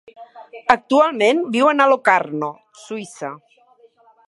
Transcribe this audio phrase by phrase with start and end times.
[0.75, 2.51] Actualment viuen a Locarno,
[2.87, 3.33] Suïssa.